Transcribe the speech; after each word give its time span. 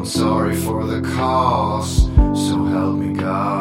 I'm 0.00 0.06
sorry 0.06 0.56
for 0.56 0.86
the 0.86 1.02
cost, 1.02 2.06
so 2.34 2.64
help 2.64 2.96
me 2.96 3.12
God. 3.12 3.60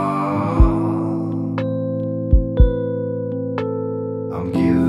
I'm 4.32 4.50
giving. 4.54 4.89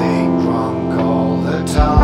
think 0.00 0.32
wrong 0.44 0.98
all 0.98 1.36
the 1.42 1.62
time. 1.64 1.99